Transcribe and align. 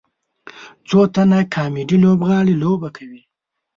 څو 0.87 0.99
تنه 1.13 1.39
کامیډي 1.55 1.97
لوبغاړي 2.05 2.55
لوبه 2.63 2.89
کوي. 2.97 3.21